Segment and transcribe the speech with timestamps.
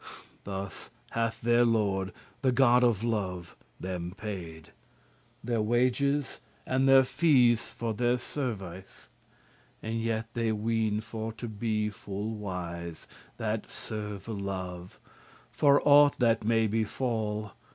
[0.45, 2.11] Thus hath their lord,
[2.41, 4.71] the god of love, them paid
[5.43, 9.09] Their wages and their fees for their service;
[9.83, 14.99] And yet they weene for to be full wise, That serve love,
[15.51, 17.51] for aught that may befall.